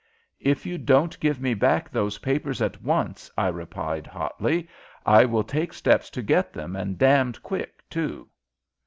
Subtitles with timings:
[0.39, 4.67] "If you don't give me back those papers at once," I replied, hotly,
[5.05, 8.27] "I will take steps to get them and damned quick, too!"